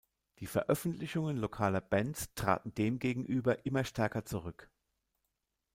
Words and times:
Die 0.39 0.47
Veröffentlichungen 0.47 1.37
lokaler 1.37 1.79
Bands 1.79 2.33
traten 2.33 2.73
demgegenüber 2.73 3.67
immer 3.67 3.83
stärker 3.83 4.25
zurück. 4.25 4.67